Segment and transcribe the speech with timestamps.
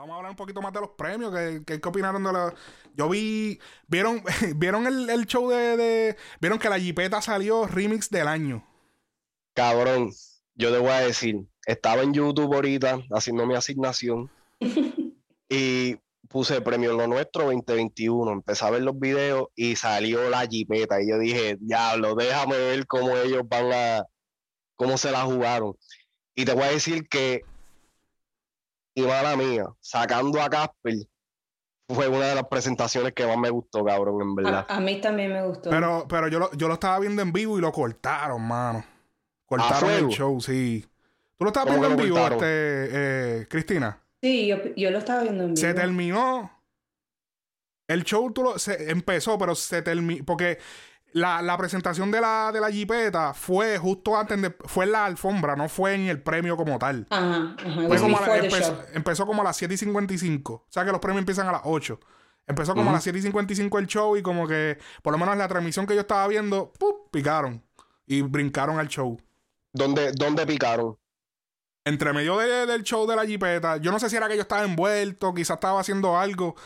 [0.00, 1.30] Vamos a hablar un poquito más de los premios.
[1.66, 2.54] ¿Qué, qué, opinaron de los.?
[2.94, 3.60] Yo vi.
[3.86, 4.22] ¿Vieron,
[4.56, 8.66] ¿vieron el, show de, de, Vieron que la Jipeta salió remix del año?
[9.52, 10.10] Cabrón,
[10.54, 11.46] yo te voy a decir.
[11.66, 14.30] Estaba en YouTube ahorita haciendo mi asignación.
[15.50, 15.96] y
[16.30, 18.32] puse premio en lo nuestro 2021.
[18.32, 21.02] Empecé a ver los videos y salió la Jipeta.
[21.02, 24.04] Y yo dije, diablo, déjame ver cómo ellos van a.
[24.76, 25.76] cómo se la jugaron.
[26.34, 27.42] Y te voy a decir que
[29.00, 30.94] y mala mía, sacando a Casper,
[31.88, 34.66] fue una de las presentaciones que más me gustó, cabrón, en verdad.
[34.68, 35.70] A, mí también me gustó.
[35.70, 38.84] Pero, pero yo, lo, yo lo estaba viendo en vivo y lo cortaron, mano.
[39.46, 40.86] Cortaron el show, sí.
[41.36, 43.98] ¿Tú lo estabas viendo en vivo, este, eh, Cristina?
[44.22, 45.66] Sí, yo, yo, lo estaba viendo en vivo.
[45.66, 46.50] Se terminó.
[47.88, 50.24] El show tú lo, se empezó, pero se terminó.
[50.24, 50.58] Porque
[51.12, 54.54] la, la, presentación de la, de la Jeepeta fue justo antes de.
[54.64, 57.06] Fue en la alfombra, no fue en el premio como tal.
[57.10, 57.56] Ajá,
[58.94, 60.52] empezó, como a las 7 y 55.
[60.52, 61.98] O sea que los premios empiezan a las 8.
[62.46, 65.36] Empezó como a las 7 y 55 el show y como que, por lo menos
[65.36, 67.10] la transmisión que yo estaba viendo, ¡pup!
[67.10, 67.62] picaron.
[68.06, 69.20] Y brincaron al show.
[69.72, 70.96] ¿Dónde, dónde picaron?
[71.84, 73.76] Entre medio del show de la Jeepeta.
[73.78, 76.56] Yo no sé si era que yo estaba envuelto, quizás estaba haciendo algo.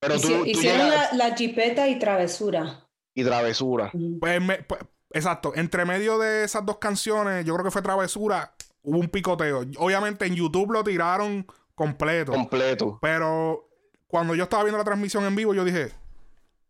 [0.00, 0.14] Pero
[0.46, 3.90] hicieron la, la Jeepeta y Travesura y Travesura.
[4.20, 4.80] Pues, pues,
[5.12, 9.64] exacto, entre medio de esas dos canciones, yo creo que fue Travesura, hubo un picoteo.
[9.78, 12.32] Obviamente en YouTube lo tiraron completo.
[12.32, 12.98] Completo.
[13.00, 13.68] Pero
[14.06, 15.92] cuando yo estaba viendo la transmisión en vivo, yo dije,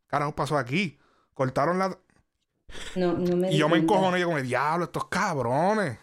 [0.06, 0.98] carajo, pasó aquí.
[1.34, 1.96] Cortaron la...
[2.94, 5.98] No, no me y yo me encojoné y yo como, diablo, estos cabrones.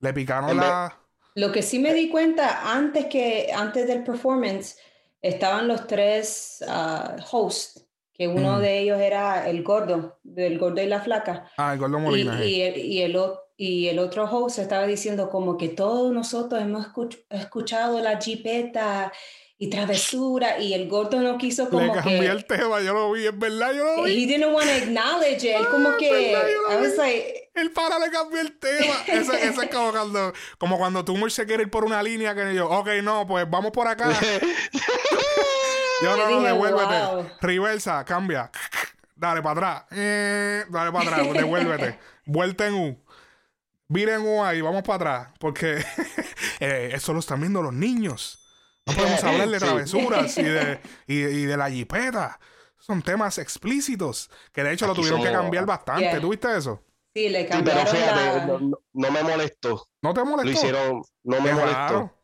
[0.00, 0.96] Le picaron la...
[1.34, 4.76] Lo que sí me di cuenta antes que antes del performance
[5.22, 7.86] estaban los tres uh, hosts
[8.20, 8.60] que uno mm.
[8.60, 11.50] de ellos era el gordo, del gordo y la flaca.
[11.56, 12.44] Ah, el gordo Molina.
[12.44, 12.60] Y, y,
[13.00, 13.16] el,
[13.56, 16.88] y, el, otro host estaba diciendo como que todos nosotros hemos
[17.30, 19.10] escuchado la jipeta
[19.56, 23.24] y travesura y el gordo no quiso como Le cambié el tema, yo lo vi,
[23.26, 24.12] es verdad, yo lo vi.
[24.12, 28.10] He didn't want to acknowledge it, como ah, que I was like, el para le
[28.10, 28.96] cambió el tema.
[29.06, 32.54] ese, ese es como cuando, como cuando tú se quiere ir por una línea que
[32.54, 34.10] yo, ok, no, pues vamos por acá.
[36.02, 37.34] Yo no, no, devuélvete.
[37.40, 38.50] Reversa, cambia.
[39.14, 39.84] Dale para atrás.
[39.90, 41.98] Eh, dale para atrás, devuélvete.
[42.26, 43.04] Vuelta en U.
[43.88, 45.34] Vira en U ahí, vamos para atrás.
[45.38, 45.84] Porque
[46.60, 48.38] eh, eso lo están viendo los niños.
[48.86, 52.40] No podemos hablar de travesuras y, de, y, de la jipeta.
[52.78, 56.18] Son temas explícitos que de hecho lo tuvieron que cambiar bastante.
[56.18, 56.82] ¿Tuviste eso?
[57.14, 57.84] Sí, le cambiaron.
[57.84, 59.86] pero fíjate, no, me molestó.
[60.00, 60.44] ¿No te molestó?
[60.44, 62.19] Lo hicieron, no me molestó.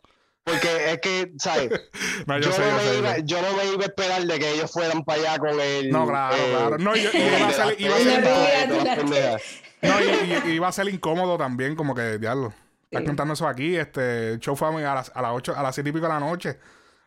[0.47, 1.69] Porque es que, ¿sabes?
[2.27, 5.21] yo, no me iba, yo, no me iba, a esperar de que ellos fueran para
[5.21, 5.91] allá con el.
[5.91, 6.79] No, claro, eh, claro.
[6.79, 7.11] No, iba
[7.49, 9.43] a ser, iba a ser,
[9.83, 12.55] no, y, iba a ser incómodo también, como que, diablo.
[12.85, 13.77] Estás contando eso aquí.
[13.77, 16.13] Este, el show fue a las, a las 8, a las 7 y pico de
[16.13, 16.61] la noche.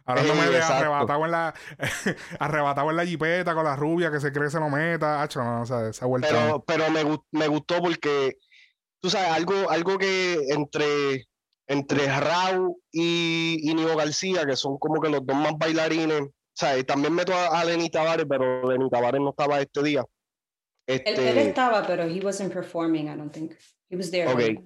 [0.06, 1.54] Ahora no me de arrebatado en la
[2.40, 5.22] arrebatado en la jipeta con la rubia que se cree que se lo meta.
[5.22, 6.28] Hacho, no, o sea, esa vuelta.
[6.30, 8.38] Pero, pero me, me gustó porque,
[9.00, 11.29] tú sabes, algo, algo que entre
[11.70, 16.22] entre Raúl y, y García, que son como que los dos más bailarines.
[16.24, 20.04] O sea, también meto a, Lenny Tavares, pero Lenny Tavares no estaba este día.
[20.88, 21.30] Este...
[21.30, 23.54] Él, estaba, pero he wasn't performing, I don't think.
[23.88, 24.28] He was there.
[24.34, 24.58] Okay.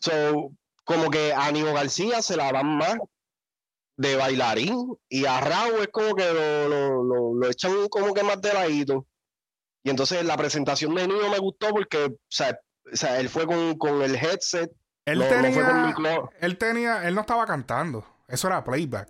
[0.00, 0.52] So,
[0.82, 2.98] como que a Nivo García se la dan más
[3.96, 8.42] de bailarín y a Raúl es como que lo, lo, lo, echan como que más
[8.42, 9.06] de ladito.
[9.84, 12.58] Y entonces la presentación de Nivo me gustó porque, o sea,
[12.92, 14.72] o sea él fue con, con el headset
[15.06, 15.94] él tenía.
[16.40, 17.08] él tenía.
[17.08, 18.04] Él no estaba cantando.
[18.28, 19.08] Eso era playback.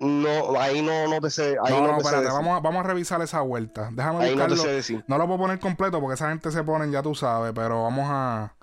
[0.00, 1.56] No, ahí no, no te sé.
[1.56, 3.90] no, no, espérate, vamos, a, vamos a revisar esa vuelta.
[3.92, 4.56] Déjame buscarlo.
[4.56, 7.82] No, no, lo puedo poner completo porque esa gente se pone, ya tú sabes, pero
[7.82, 8.54] vamos a.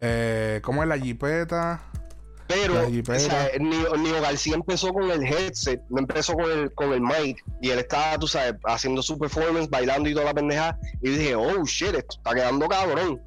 [0.00, 1.80] Eh, ¿Cómo es la jipeta?
[2.46, 7.00] Pero, o sea, Nio, García empezó con el headset, no empezó con el, con el
[7.00, 7.42] mic.
[7.62, 10.78] Y él estaba, tú sabes, haciendo su performance, bailando y toda la pendeja.
[11.00, 13.22] Y dije, oh shit, esto está quedando cabrón.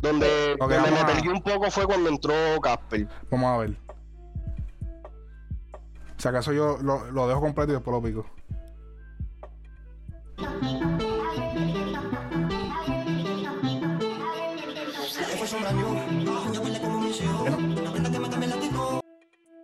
[0.00, 3.08] Donde, me perdí un poco fue cuando entró Casper.
[3.30, 3.76] Vamos a ver.
[6.16, 8.26] Si acaso yo lo, lo dejo completo y después lo pico.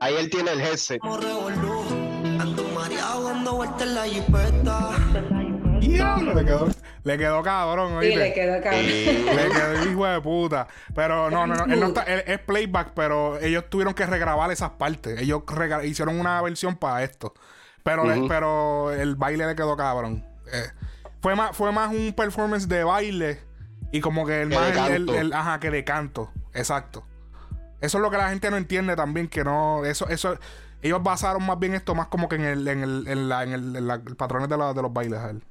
[0.00, 1.00] Ahí él tiene el headset.
[5.80, 6.68] Le quedó,
[7.04, 8.86] le quedó cabrón, Sí, le quedó cabrón.
[8.86, 10.66] Le quedó hijo de puta.
[10.94, 11.72] Pero no, no, no.
[11.72, 15.20] Él no está, es playback, pero ellos tuvieron que regrabar esas partes.
[15.20, 15.42] Ellos
[15.84, 17.34] hicieron una versión para esto.
[17.82, 20.24] Pero, pero el baile le quedó cabrón.
[20.50, 20.70] Eh,
[21.20, 23.40] fue, más, fue más un performance de baile
[23.92, 24.90] y como que el más.
[24.90, 26.32] El, ajá, que de canto.
[26.54, 27.04] Exacto.
[27.80, 29.84] Eso es lo que la gente no entiende también, que no.
[29.84, 30.38] Eso, eso
[30.80, 33.52] Ellos basaron más bien esto más como que en el, en el, en la, en
[33.52, 35.20] el, en la, patrones de, de los bailes.
[35.20, 35.42] A él.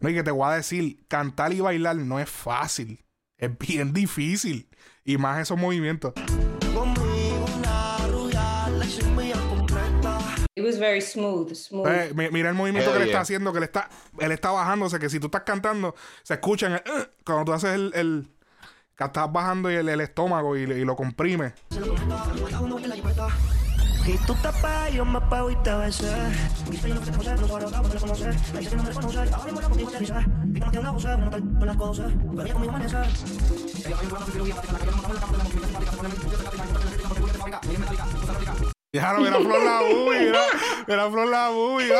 [0.00, 3.04] No, y que te voy a decir, cantar y bailar no es fácil.
[3.38, 4.68] Es bien difícil.
[5.04, 6.12] Y más esos movimientos.
[10.54, 11.86] It was very smooth, smooth.
[11.88, 13.12] Eh, mira el movimiento Hell que le yeah.
[13.14, 13.88] está haciendo, que le está,
[14.18, 17.52] él está bajándose, que si tú estás cantando, se escucha en el, "Uh", cuando tú
[17.54, 18.28] haces el, el
[18.96, 21.54] que estás bajando y el, el estómago y, y lo comprime.
[24.04, 26.12] Y tú te apagas, yo me apago y te besé.
[26.68, 27.02] Mi no no.
[28.52, 30.14] Me dice que no me reconoce, ahora mismo la contigo dice.
[30.44, 32.12] Vi que no tiene una voz, no tal las cosas.
[32.52, 32.72] Conmigo
[39.64, 40.40] la Bui, mira,
[40.86, 41.84] mira Flor la Bui.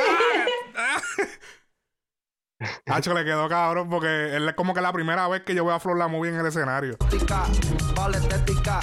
[2.87, 5.75] Hacho, le quedó cabrón porque él es como que la primera vez que yo veo
[5.75, 6.96] a Flor la Movie en el escenario.
[7.10, 7.44] Tica,
[7.94, 8.81] vale estética,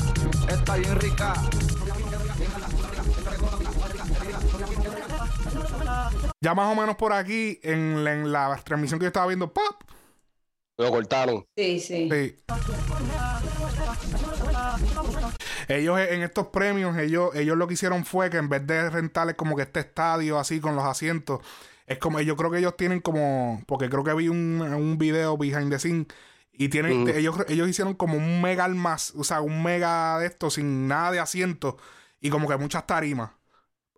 [0.49, 1.33] está bien rica.
[6.41, 9.53] Ya más o menos por aquí, en, la- en la transmisión que yo estaba viendo,
[9.53, 9.83] ¡pop!
[10.77, 11.45] Lo cortaron.
[11.57, 12.09] Sí, sí.
[12.09, 12.37] Sí.
[15.67, 19.35] Ellos en estos premios, ellos, ellos lo que hicieron fue que en vez de rentarles
[19.35, 21.41] como que este estadio así con los asientos,
[21.85, 25.37] es como, yo creo que ellos tienen como, porque creo que vi un, un video
[25.37, 26.05] behind the scene
[26.53, 30.49] y tienen, ellos, ellos hicieron como un mega almaz, o sea, un mega de esto
[30.49, 31.77] sin nada de asiento
[32.21, 33.31] y como que muchas tarimas.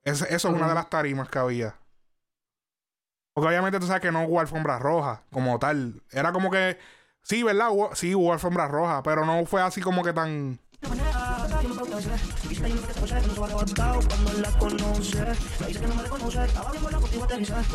[0.03, 1.75] Es- eso es una de las tarimas que había.
[3.41, 6.03] Porque obviamente tú sabes que no hubo alfombra roja como tal.
[6.11, 6.77] Era como que,
[7.23, 7.69] sí, ¿verdad?
[7.71, 10.59] Hubo- sí, hubo alfombra roja, pero no fue así como que tan...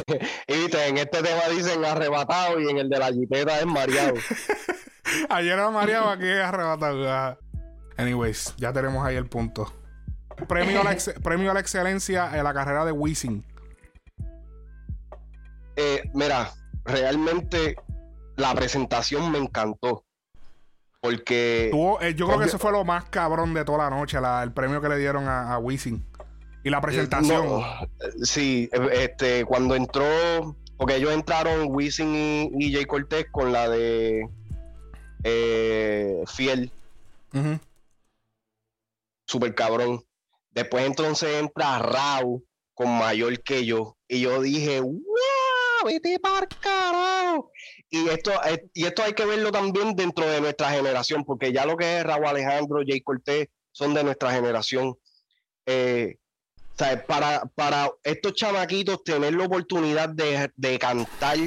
[0.06, 0.20] Te.
[0.48, 4.14] Y viste, en este tema dicen arrebatado y en el de la jipeta es mareado.
[5.30, 7.38] Ayer era mareado, aquí es arrebatado.
[7.96, 9.72] Anyways, ya tenemos ahí el punto.
[10.48, 13.44] Premio a la, ex- premio a la excelencia en la carrera de Wisin.
[15.76, 16.52] Eh, mira,
[16.84, 17.76] realmente
[18.37, 20.02] la presentación me encantó.
[21.00, 24.20] Porque Tuvo, eh, yo creo que eso fue lo más cabrón de toda la noche,
[24.20, 26.05] la- el premio que le dieron a, a Wisin.
[26.64, 27.46] Y la presentación.
[27.46, 27.64] No,
[28.25, 30.05] sí, eh, este, cuando entró,
[30.76, 34.28] porque ellos entraron Wisin y, y Jay Cortés con la de
[35.23, 36.73] eh, Fiel,
[37.32, 37.61] Ujú.
[39.26, 40.02] super cabrón.
[40.50, 42.43] Después entonces entra Rau
[42.75, 43.96] con mayor que yo.
[44.08, 45.00] Y yo dije, ¡wow!
[45.84, 47.50] ¡Vete para carajo!
[47.90, 51.67] Y esto, eh, y esto hay que verlo también dentro de nuestra generación, porque ya
[51.67, 54.94] lo que es Raúl Alejandro, Jay Cortés, son de nuestra generación.
[55.67, 56.17] Eh,
[57.06, 61.38] para, para estos chamaquitos tener la oportunidad de, de cantar,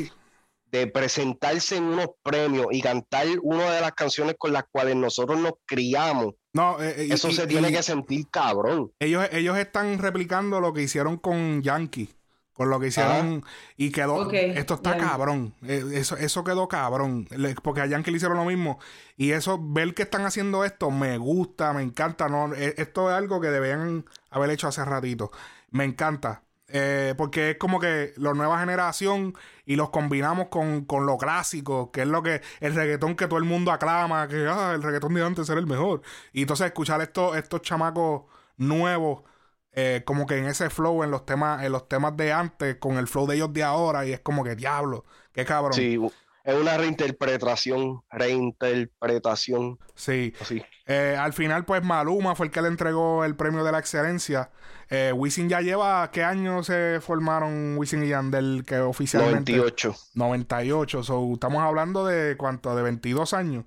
[0.66, 5.38] de presentarse en unos premios y cantar una de las canciones con las cuales nosotros
[5.40, 8.92] nos criamos, No, eh, y- eso y- se tiene y que sentir cabrón.
[9.00, 12.10] ellos, ellos están replicando lo que hicieron con Yankee.
[12.60, 13.46] Con lo que hicieron
[13.78, 14.30] y quedó.
[14.30, 15.54] Esto está cabrón.
[15.66, 17.26] Eh, eso, eso quedó cabrón.
[17.64, 18.80] Porque a Yankee le hicieron lo mismo.
[19.16, 22.28] Y eso, ver que están haciendo esto, me gusta, me encanta.
[22.28, 25.32] No, Eh, esto es algo que debían haber hecho hace ratito.
[25.72, 26.44] Me encanta.
[26.68, 29.34] Eh, porque es como que la nueva generación
[29.66, 33.40] y los combinamos con, con lo clásico, que es lo que el reggaetón que todo
[33.40, 36.02] el mundo aclama, que ah, el reggaetón de antes era el mejor.
[36.34, 38.24] Y entonces escuchar estos, estos chamacos
[38.58, 39.24] nuevos,
[39.72, 42.98] eh, como que en ese flow, en los temas, en los temas de antes, con
[42.98, 45.74] el flow de ellos de ahora, y es como que diablo, qué cabrón.
[45.74, 46.00] Sí,
[46.44, 50.34] es una reinterpretación, reinterpretación, Sí.
[50.42, 50.64] así.
[50.88, 54.50] Eh, al final, pues Maluma fue el que le entregó el premio de la excelencia.
[54.90, 58.64] Eh, Wisin ya lleva, ¿qué años se formaron Wisin y Yandel?
[58.66, 59.52] Que oficialmente.
[59.56, 61.04] 98, 98.
[61.04, 63.66] So, estamos hablando de cuánto, de 22 años.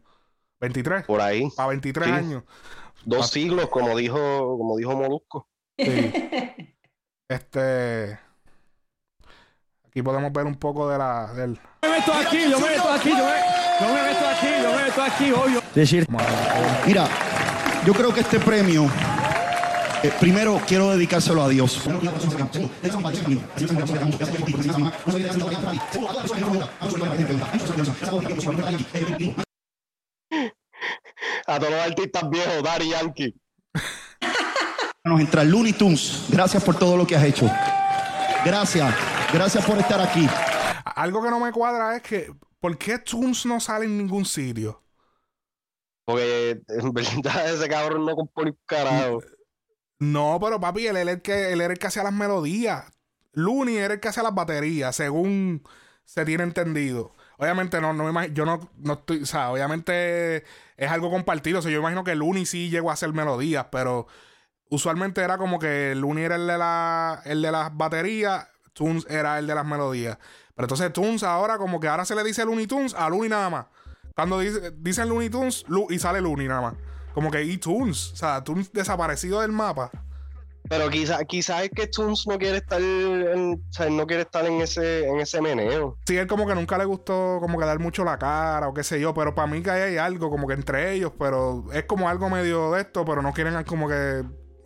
[0.60, 1.04] 23.
[1.04, 1.48] por ahí.
[1.58, 2.12] A 23 Sí.
[2.12, 2.42] años.
[3.04, 4.18] Dos siglos, como dijo,
[4.58, 5.48] como dijo Molusco.
[5.78, 6.12] Sí.
[7.28, 8.18] este.
[9.86, 11.32] Aquí podemos ver un poco de la.
[11.34, 13.40] Del, me meto aquí, yo me meto aquí, yo me,
[13.80, 15.62] yo me meto aquí, yo me meto aquí, obvio.
[15.74, 16.06] Decir,
[16.86, 17.08] Mira,
[17.84, 18.86] yo creo que este premio,
[20.02, 21.86] eh, primero quiero dedicárselo a Dios.
[31.46, 33.34] A todos los artistas viejos, Daddy Yankee.
[35.04, 36.26] Nos entra Looney Tunes.
[36.28, 37.50] Gracias por todo lo que has hecho.
[38.44, 38.94] Gracias,
[39.32, 40.28] gracias por estar aquí.
[40.84, 42.32] Algo que no me cuadra es que.
[42.60, 44.80] ¿Por qué Tunes no sale en ningún sitio?
[46.04, 49.22] Porque en verdad ese cabrón no compone un carajo.
[49.98, 52.84] No, pero papi, él, era el que, él era el que hacía las melodías.
[53.32, 55.64] Looney era el que hacía las baterías, según
[56.04, 57.12] se tiene entendido.
[57.38, 60.44] Obviamente no, no me imagino, yo no, no estoy, o sea, obviamente
[60.76, 61.58] es algo compartido.
[61.58, 64.06] O sea, yo imagino que Looney sí llegó a hacer melodías, pero
[64.72, 69.38] usualmente era como que Looney era el de la, el de las baterías, Tunes era
[69.38, 70.18] el de las melodías.
[70.54, 73.50] Pero entonces Tunes ahora como que ahora se le dice Looney Tunes a Looney nada
[73.50, 73.66] más.
[74.14, 76.74] Cuando dice, dicen Looney Tunes Lu- y sale Looney nada más.
[77.14, 79.90] Como que y Tunes, o sea, Tunes desaparecido del mapa.
[80.68, 84.22] Pero quizás quizá es que Tunes no quiere estar en, o sea, él no quiere
[84.22, 85.98] estar en ese, en ese meneo.
[86.06, 88.82] Sí, él como que nunca le gustó como que dar mucho la cara o qué
[88.84, 92.08] sé yo, pero para mí que hay algo como que entre ellos, pero es como
[92.08, 94.22] algo medio de esto, pero no quieren como que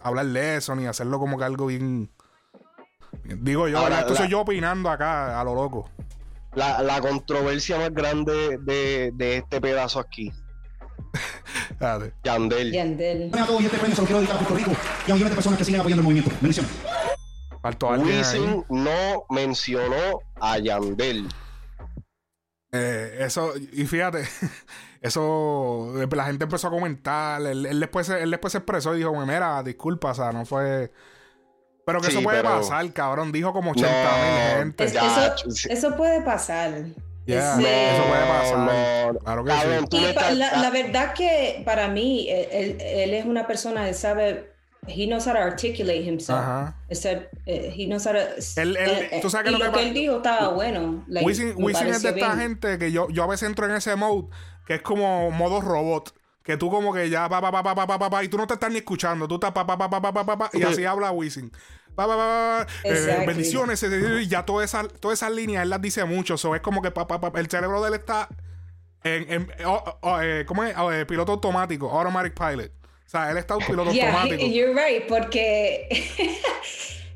[0.08, 2.10] hablar de eso ni hacerlo como que algo bien...
[3.24, 4.00] Digo yo, Ahora.
[4.00, 5.90] Esto la- soy yo opinando acá a lo loco.
[6.54, 10.32] La, la controversia más grande de, de este pedazo aquí.
[12.24, 12.72] Yandel.
[12.72, 13.30] Yandel.
[13.38, 14.70] A todos y este premio se lo quiero dedicar a Puerto Rico
[15.06, 16.30] y a millones de personas que siguen apoyando el movimiento.
[16.40, 16.70] Bendiciones.
[17.62, 18.38] Faltó alguien ahí.
[18.38, 21.28] Wisin no mencionó a Yandel.
[22.72, 24.26] Eh, eso, y fíjate,
[25.06, 28.94] eso, eh, la gente empezó a comentar, él, él después, se- él después se expresó
[28.94, 30.90] y dijo, mira, disculpa, o sea, no fue...
[31.84, 34.00] Pero que Sí, eso puede pero- pasar, cabrón, dijo como 80 mil
[34.52, 34.84] No, gente.
[34.84, 35.68] Eso, sí.
[35.70, 36.72] eso puede pasar.
[37.26, 38.58] Yeah, Ese- eso puede pasar.
[38.58, 39.18] No, no.
[39.20, 40.06] Claro que Cabrón, sí.
[40.14, 44.52] pa- la, la verdad que para mí, él, él- él es una persona que sabe,
[44.88, 46.38] he knows how to articulate himself.
[46.40, 46.76] Ajá.
[46.90, 48.18] O sea, eh, he knows how to,
[48.60, 50.48] Él- él- eh, tú sabes que y lo lo que que pa- él dijo estaba
[50.48, 51.04] bueno.
[51.08, 51.48] like, Wisin,
[51.88, 54.28] es de esta gente que yo, yo a veces entro en ese mode
[54.66, 56.12] que es como modo robot.
[56.42, 58.36] Que tú como que ya pa pa pa pa pa pa pa, pa, y tú
[58.36, 60.50] no te estás ni escuchando, tú estás pa pa pa pa pa pa pa, pa,
[60.52, 61.50] y así habla Wisin.
[61.96, 65.62] Pa, pa, pa, pa, eh, bendiciones, eh, eh, y ya todas esas todas esas líneas
[65.64, 67.94] él las dice mucho, so es como que pa, pa, pa, el cerebro de él
[67.94, 68.28] está
[69.02, 70.76] en, en oh, oh, eh, ¿cómo es?
[70.76, 72.70] Oh, eh, piloto automático, automatic pilot.
[72.70, 74.46] O sea, él está un piloto Yeah, automático.
[74.46, 75.88] you're right, porque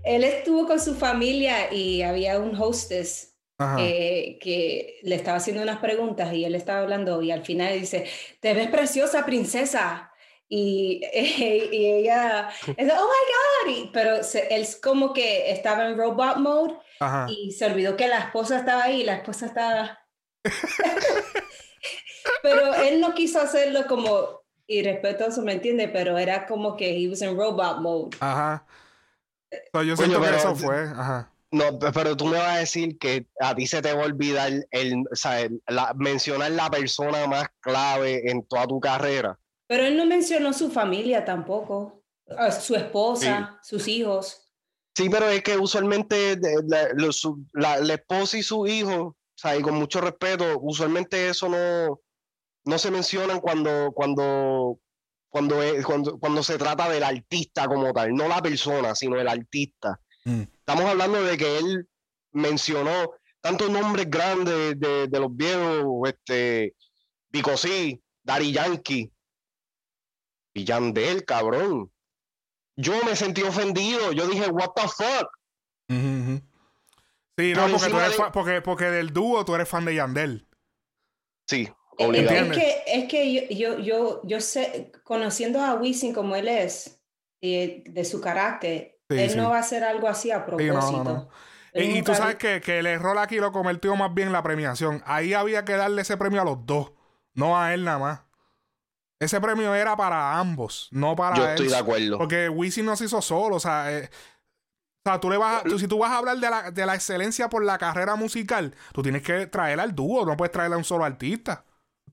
[0.05, 3.30] él estuvo con su familia y había un hostess
[3.61, 3.77] Ajá.
[3.77, 8.07] que, que le estaba haciendo unas preguntas y él estaba hablando y al final dice,
[8.41, 10.07] te ves preciosa, princesa.
[10.49, 15.87] Y, y ella, dice, oh my God, y- pero se- él es como que estaba
[15.87, 17.27] en robot mode Ajá.
[17.31, 19.99] y se olvidó que la esposa estaba ahí la esposa estaba...
[22.43, 25.89] pero él no quiso hacerlo como irrespetuoso, ¿me entiende?
[25.89, 28.17] Pero era como que he was in robot mode.
[28.21, 28.65] Ajá.
[29.73, 30.83] So, yo siento que pero- eso fue.
[30.83, 31.31] Ajá.
[31.53, 34.07] No, pe- pero tú me vas a decir que a ti se te va a
[34.07, 39.39] olvidar el, o sea, el- la- mencionar la persona más clave en toda tu carrera.
[39.67, 42.05] Pero él no mencionó su familia tampoco,
[42.37, 44.47] a su esposa, sus hijos.
[44.97, 46.39] Sí, pero es que usualmente
[46.69, 50.45] la, lo- su- la- la esposa y su hijo, o sea, y con mucho respeto,
[50.61, 52.01] usualmente eso no,
[52.65, 54.79] no se mencionan cuando, cuando,
[55.29, 59.27] cuando, es- cuando, cuando se trata del artista como tal, no la persona, sino el
[59.29, 60.01] artista.
[60.25, 60.43] Mm.
[60.43, 61.89] Estamos hablando de que él
[62.33, 66.75] mencionó tantos nombres grandes de, de los viejos, este,
[67.31, 69.11] Vico sí, Daddy Yankee,
[70.53, 71.91] y Yandel, cabrón.
[72.77, 75.29] Yo me sentí ofendido, yo dije, what the fuck.
[77.37, 79.95] Sí, no, Por porque, tú eres de- porque, porque del dúo tú eres fan de
[79.95, 80.47] Yandel.
[81.49, 82.53] Sí, Es, obligado.
[82.53, 87.01] Es que, es que yo, yo, yo, yo sé, conociendo a Wisin como él es,
[87.41, 89.37] y de su carácter, Sí, él sí.
[89.37, 91.05] no va a hacer algo así a no, propósito.
[91.05, 91.29] no.
[91.75, 95.03] Y, y tú sabes que, que el error aquí lo convirtió más bien la premiación.
[95.07, 96.93] Ahí había que darle ese premio a los dos,
[97.35, 98.21] no a él nada más.
[99.21, 101.51] Ese premio era para ambos, no para Yo él.
[101.51, 102.19] estoy de acuerdo.
[102.19, 104.09] Porque Wisin no se hizo solo, o sea, eh,
[105.05, 106.87] o sea, tú le vas a- tú- si tú vas a hablar de la, de
[106.87, 110.73] la excelencia por la carrera musical, tú tienes que traer al dúo, no puedes traer
[110.73, 111.65] a un solo artista.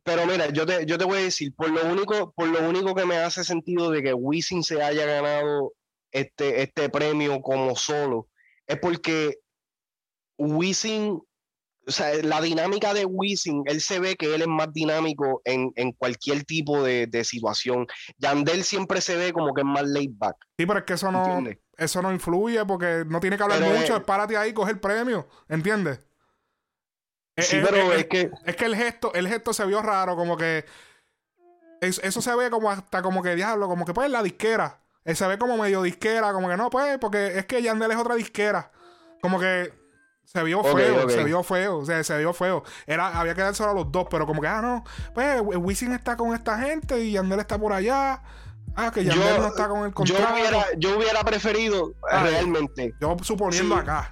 [0.03, 2.93] Pero mira, yo te, yo te voy a decir, por lo único, por lo único
[2.93, 5.73] que me hace sentido de que Wisin se haya ganado
[6.19, 8.27] este, este premio como solo,
[8.65, 9.39] es porque
[10.38, 11.21] Wisin,
[11.88, 15.71] o sea, la dinámica de Wisin, él se ve que él es más dinámico en,
[15.75, 17.88] en cualquier tipo de, de situación.
[18.17, 20.36] Yandel siempre se ve como que es más laid back.
[20.57, 21.57] Sí, pero es que eso no, ¿Entiendes?
[21.77, 24.71] eso no influye porque no tiene que hablar Pero, mucho, eh, es párate ahí coge
[24.71, 26.00] el premio, ¿entiendes?
[27.36, 29.81] Eh, Sí, eh, pero eh, es que Es que el gesto, el gesto se vio
[29.81, 30.65] raro, como que
[31.81, 34.81] es- eso se ve como hasta como que diablo, como que pues la disquera.
[35.07, 37.97] Él se ve como medio disquera, como que no, pues, porque es que Yandel es
[37.97, 38.71] otra disquera.
[39.21, 39.73] Como que
[40.25, 42.63] se vio feo, se vio feo, o sea, se vio feo.
[42.85, 44.83] Era, había que dárselo a los dos, pero como que, ah, no,
[45.15, 48.21] pues Wisin está con esta gente y Yandel está por allá.
[48.75, 50.33] Ah, que Yandel Yo- no está con el yo contrato.
[50.33, 52.29] hubiera, yo hubiera preferido Ay.
[52.29, 53.81] realmente Yo suponiendo Sí.
[53.81, 54.09] acá.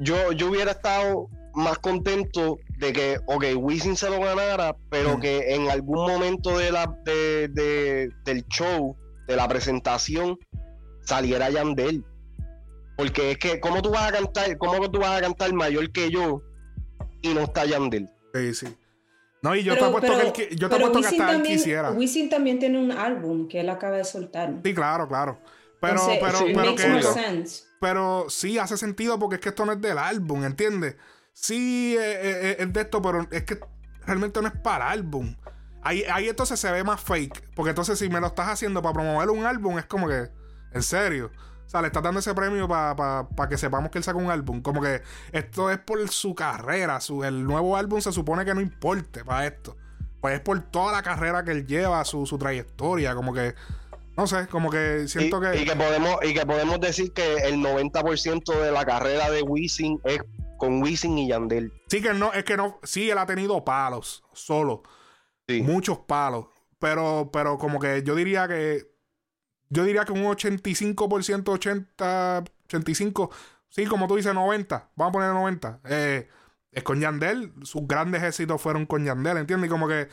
[0.00, 5.20] yo, yo hubiera estado más contento de que, ok, Wisin se lo ganara, pero Mm.
[5.20, 10.38] que en algún momento de la, de, de- del show, de la presentación,
[11.02, 12.04] saliera Yandel.
[12.96, 16.10] Porque es que, ¿cómo tú vas a cantar, cómo tú vas a cantar mayor que
[16.10, 16.42] yo
[17.22, 18.08] y no está Yandel?
[18.34, 18.76] Sí, sí.
[19.42, 21.90] No, y yo te apuesto que, él, yo te apuesto que hasta él quisiera.
[21.90, 24.54] Wisin también tiene un álbum que él acaba de soltar.
[24.64, 25.40] Sí, claro, claro.
[25.80, 27.64] Pero, Entonces, pero, sí, pero makes que more eso- sense.
[27.80, 30.94] Pero sí hace sentido porque es que esto no es del álbum, ¿entiendes?
[31.32, 33.58] Sí eh, eh, es de esto, pero es que
[34.06, 35.34] realmente no es para álbum.
[35.82, 37.54] Ahí, ahí entonces se ve más fake.
[37.54, 40.28] Porque entonces si me lo estás haciendo para promover un álbum, es como que,
[40.72, 41.30] en serio.
[41.66, 44.60] O sea, le estás dando ese premio para que sepamos que él saca un álbum.
[44.62, 47.00] Como que esto es por su carrera.
[47.00, 49.76] Su, el nuevo álbum se supone que no importe para esto.
[50.20, 53.14] Pues es por toda la carrera que él lleva, su, su trayectoria.
[53.14, 53.54] Como que,
[54.16, 55.60] no sé, como que Y, siento que...
[55.60, 59.98] y que podemos y que podemos decir que el 90% de la carrera de Wisin
[60.04, 60.20] es
[60.62, 61.72] con Wisin y Yandel.
[61.88, 64.84] Sí que no, es que no, sí, él ha tenido palos, solo,
[65.48, 66.46] Muchos palos,
[66.78, 68.90] pero, pero como que yo diría que,
[69.68, 73.30] yo diría que un 85%, 80, 85,
[73.68, 76.28] sí, como tú dices, 90, vamos a poner 90, eh,
[76.70, 79.68] es con Yandel, sus grandes éxitos fueron con Yandel, ¿entiendes?
[79.68, 80.08] Y como que,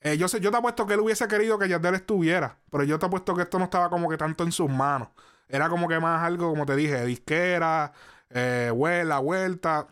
[0.00, 2.98] eh, yo sé, yo te apuesto que él hubiese querido que Yandel estuviera, pero yo
[2.98, 5.08] te apuesto que esto no estaba como que tanto en sus manos,
[5.48, 7.92] era como que más algo, como te dije, disquera,
[8.30, 9.88] eh, vuela, vuelta.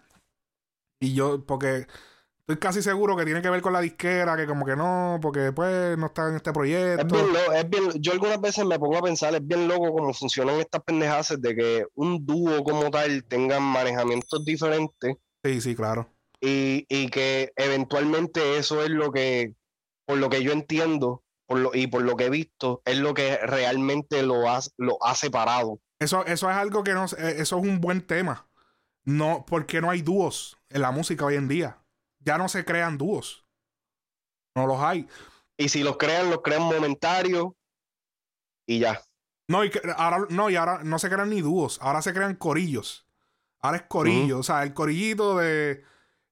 [1.00, 1.86] Y yo, porque
[2.48, 5.52] estoy casi seguro que tiene que ver con la disquera, que como que no, porque
[5.52, 7.04] pues no está en este Es proyecto.
[7.14, 10.14] bien, lo- es bien- yo algunas veces me pongo a pensar, es bien loco cómo
[10.14, 16.08] funcionan estas pendejadas de que un dúo como tal tengan manejamientos diferentes Sí, sí, claro.
[16.40, 19.54] y, y que eventualmente eso es lo que,
[20.06, 23.12] por lo que yo entiendo por lo, y por lo que he visto, es lo
[23.14, 25.80] que realmente lo ha, lo ha separado.
[25.98, 28.46] Eso, eso es algo que no, eh, eso es un buen tema.
[29.04, 31.78] No, porque no hay dúos en la música hoy en día.
[32.20, 33.44] Ya no se crean dúos.
[34.54, 35.06] No los hay.
[35.56, 37.48] Y si los crean, los crean momentarios
[38.66, 39.00] y ya.
[39.48, 41.78] No, y que- ahora, no, y ahora no se crean ni dúos.
[41.80, 43.06] Ahora se crean corillos.
[43.60, 44.38] Ahora es corillo.
[44.38, 45.84] O sea, el corillito de.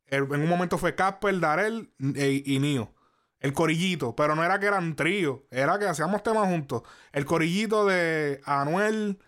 [0.07, 2.95] el- en un momento fue Casper, Darel e- y Nio.
[3.41, 4.15] El corillito.
[4.15, 5.41] Pero no era que eran tríos.
[5.51, 6.83] Era que hacíamos temas juntos.
[7.13, 9.19] El corillito de Anuel.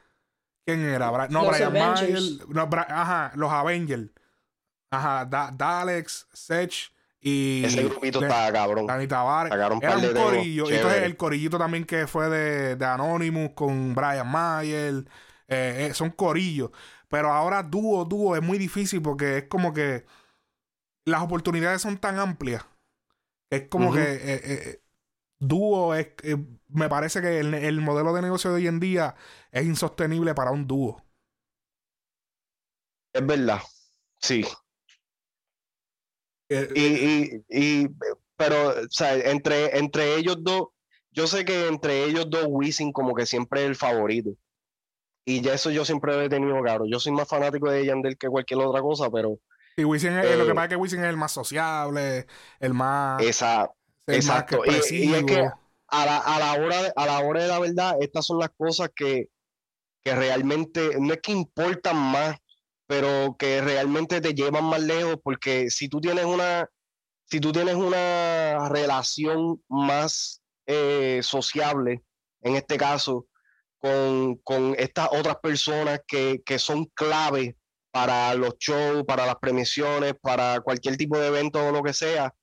[0.64, 1.10] ¿Quién era?
[1.10, 2.12] Bra- no, Los Brian Avengers.
[2.32, 2.48] Mayer.
[2.50, 4.10] No, Bra- ajá, los Avengers.
[4.90, 7.64] Ajá, Da- Dalex, Sech y.
[7.64, 8.86] Ese grupito está cabrón.
[8.86, 9.52] Dani Tavares.
[9.52, 10.70] Era un corillo.
[10.70, 15.04] Y entonces el corillito también que fue de, de Anonymous con Brian Mayer.
[15.48, 16.70] eh, eh, son corillos.
[17.08, 20.04] Pero ahora dúo, dúo es muy difícil porque es como que
[21.06, 22.64] las oportunidades son tan amplias.
[23.50, 24.82] Es como que eh,
[25.38, 26.08] dúo es.
[26.68, 29.14] me parece que el, el modelo de negocio de hoy en día
[29.52, 31.02] es insostenible para un dúo.
[33.14, 33.60] Es verdad.
[34.20, 34.44] Sí.
[36.48, 36.82] Eh, Y,
[37.50, 37.88] y, y,
[38.36, 40.68] pero, o sea, entre, entre ellos dos,
[41.10, 44.30] yo sé que entre ellos dos, Wisin como que siempre es el favorito.
[45.24, 46.86] Y ya eso yo siempre lo he tenido claro.
[46.86, 49.38] Yo soy más fanático de Yandel que cualquier otra cosa, pero
[49.76, 52.26] y Wisin es- lo que eh, pasa es que Wisin es el más sociable,
[52.60, 53.22] el más.
[53.22, 53.70] esa,
[54.06, 54.62] el más exacto.
[54.66, 54.70] Y-
[55.04, 55.50] y es que-
[55.90, 58.50] a la, a la hora de, a la hora de la verdad, estas son las
[58.56, 59.28] cosas que,
[60.02, 62.36] que realmente no es que importan más,
[62.88, 66.68] pero que realmente te llevan más lejos, porque si tú tienes una,
[67.26, 72.02] si tú tienes una relación más eh, sociable,
[72.40, 73.26] en este caso,
[73.78, 77.56] con, con estas otras personas que, que son clave
[77.90, 82.34] para los shows, para las premiaciones, para cualquier tipo de evento o lo que sea,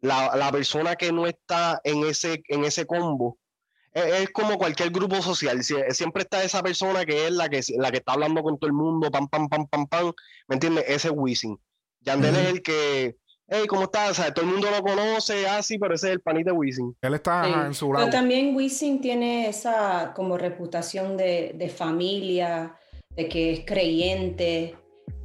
[0.00, 3.38] la, la persona que no está en ese, en ese combo
[4.06, 5.58] es, es como cualquier grupo social.
[5.58, 8.68] Sie- Siempre está esa persona que es la que, la que está hablando con todo
[8.68, 10.12] el mundo, pam, pam, pam, pam, pam.
[10.48, 10.84] ¿Me entiendes?
[10.88, 11.58] Ese es Wisin.
[12.00, 13.16] Yandel es el que,
[13.48, 14.10] hey, ¿cómo estás?
[14.12, 16.96] O sea, todo el mundo lo conoce, así, pero ese es el panita de Wisin.
[17.02, 18.10] Él está Sí, en su Pero lado.
[18.10, 22.76] también Wisin tiene esa como reputación de, de familia,
[23.10, 24.76] de que es creyente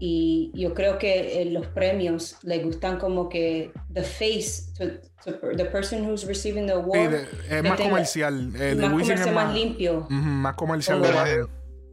[0.06, 5.38] y yo creo que eh, los premios le gustan como que the face, to, to
[5.56, 8.34] the person who's receiving the Sí, award, de- es más tenga- comercial.
[8.60, 10.06] El más es comercial, más, más limpio.
[10.10, 11.02] Más comercial.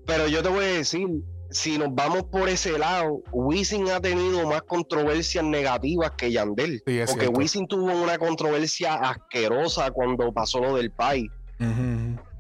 [0.07, 1.07] Pero, yo te voy a decir,
[1.51, 6.83] si nos vamos por ese lado, Wisin ha tenido más controversias negativas que Yandel.
[6.85, 7.31] Sí, porque cierto.
[7.39, 11.31] Wisin tuvo una controversia asquerosa cuando pasó lo del país.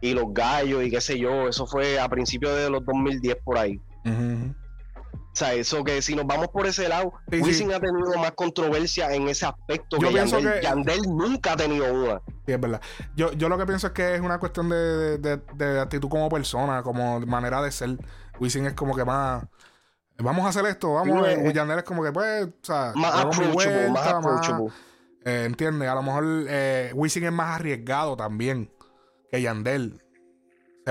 [0.00, 3.56] Y los gallos y qué sé yo, eso fue a principios de los 2010 por
[3.59, 3.76] ahí.
[4.04, 4.52] ujú.
[5.32, 7.42] O sea, eso que si nos vamos por ese lado, Sí, sí.
[7.42, 10.60] Wisin ha tenido más controversia en ese aspecto Yo que pienso Yandel.
[10.60, 12.20] que- Yandel nunca ha tenido una.
[12.46, 12.80] Sí, es verdad.
[13.16, 16.28] Yo, yo lo que pienso es que es una cuestión de, de, de- actitud como
[16.28, 17.96] persona, como manera de ser.
[18.40, 19.44] Wisin es como que más.
[20.18, 21.52] Vamos a hacer esto, vamos a eh, ver.
[21.54, 24.72] Yandel es como que, pues, o sea, Más approachable, más vuelta, más-
[25.24, 25.88] eh, ¿Entiendes?
[25.88, 28.70] A lo mejor eh, Wisin es más arriesgado también
[29.30, 30.02] que Yandel.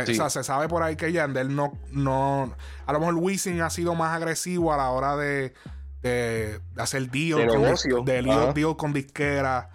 [0.05, 0.11] Sí.
[0.13, 2.55] O sea, se sabe por ahí que Yandel no, no.
[2.85, 5.53] A lo mejor Wisin ha sido más agresivo a la hora de,
[6.01, 9.69] de, hacer deal, De con, de deal, deal con disquera.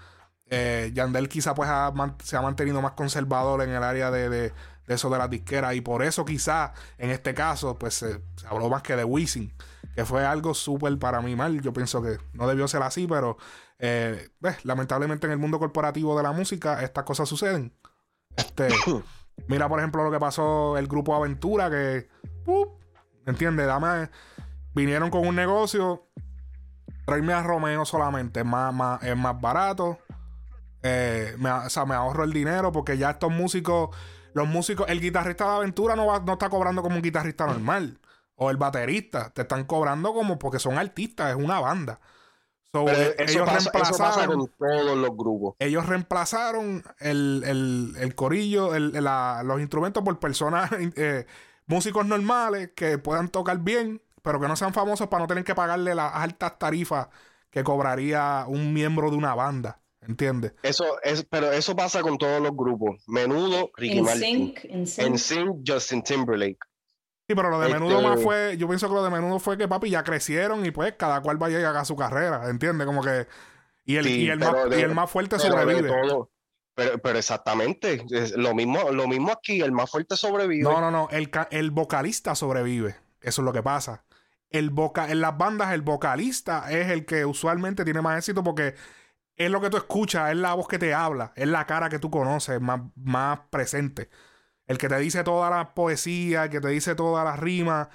[0.50, 4.52] Eh, Yandel quizá pues ha se ha mantenido más conservador en el área de, de-
[4.86, 8.46] de eso de las disqueras y por eso quizá en este caso pues se, se
[8.46, 9.50] habló más que de Wisin,
[9.94, 11.62] que fue algo súper para mí mal.
[11.62, 13.38] Yo pienso que no debió ser así, pero
[13.78, 17.72] eh, ves, lamentablemente en el mundo corporativo de la música estas cosas suceden.
[18.36, 18.68] Este,
[19.48, 22.08] mira por ejemplo lo que pasó el grupo Aventura que,
[22.44, 22.80] ¡pup!
[23.26, 23.66] ¿entiendes?
[23.66, 24.10] Dame,
[24.74, 26.08] vinieron con un negocio,
[27.06, 29.98] traerme a Romeo solamente, es más, más, es más barato.
[30.82, 33.96] Eh, me, o sea, me ahorro el dinero porque ya estos músicos,
[34.34, 38.00] los músicos, el guitarrista de aventura no, va- no está cobrando como un guitarrista normal.
[38.36, 42.00] O el baterista, te están cobrando como porque son artistas, es una banda.
[42.74, 43.90] So, Pero eh, eso ellos pasa, eso pasa
[44.26, 45.54] reemplazaron, con todos los grupos.
[45.60, 51.24] ellos reemplazaron el, el- el corillo, el- la- los instrumentos por personas, eh,
[51.66, 55.54] músicos normales que puedan tocar bien, pero que no sean famosos para no tener que
[55.54, 57.06] pagarle las altas tarifas
[57.50, 59.80] que cobraría un miembro de una banda.
[60.06, 60.52] ¿Entiendes?
[60.62, 63.02] Eso es, pero eso pasa con todos los grupos.
[63.06, 64.20] Menudo, Ricky En Martin.
[64.22, 65.06] sync, en sync.
[65.06, 66.58] En Sync, Justin Timberlake.
[67.26, 69.56] Sí, pero lo de Este- menudo más fue, yo pienso que lo de menudo fue
[69.56, 72.86] que papi ya crecieron y pues cada cual vaya y haga su carrera, ¿entiendes?
[72.86, 73.26] Como que
[73.86, 75.88] y el, Sí, y el, más, pero de- y el más fuerte pero sobrevive.
[75.88, 76.30] todo.
[76.74, 80.64] Pero, pero exactamente, es lo mismo, lo mismo aquí, el más fuerte sobrevive.
[80.64, 81.08] No, no, no.
[81.10, 82.96] El, el vocalista sobrevive.
[83.20, 84.04] Eso es lo que pasa.
[84.50, 88.74] El voca en las bandas, el vocalista es el que usualmente tiene más éxito porque
[89.36, 91.98] es lo que tú escuchas, es la voz que te habla, es la cara que
[92.00, 94.10] tú conoces, más, más presente.
[94.66, 97.88] El que te dice toda la poesía, el que te dice todas las rimas,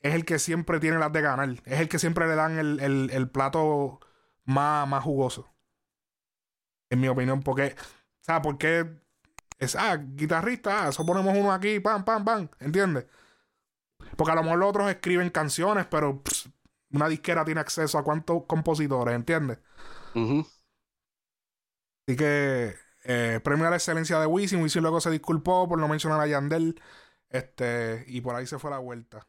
[0.00, 1.50] es el que siempre tiene las de ganar.
[1.66, 4.00] Es el que siempre le dan el, el- el plato
[4.44, 5.48] más, más jugoso.
[6.90, 7.74] En mi opinión, porque,
[8.20, 8.42] ¿sabes?
[8.42, 8.86] Porque
[9.58, 13.06] es, ah, guitarrista, ah, eso ponemos uno aquí, pam, pam, pam, ¿entiendes?
[14.16, 16.50] Porque a lo mejor los otros escriben canciones, pero pss,
[16.92, 19.58] una disquera tiene acceso a cuántos compositores, ¿entiendes?
[22.06, 22.74] Así que
[23.06, 24.62] eh, premio a la excelencia de Wisin.
[24.62, 26.80] Wisin luego se disculpó por no mencionar a Yandel.
[27.30, 29.26] Este, y por ahí se fue la vuelta.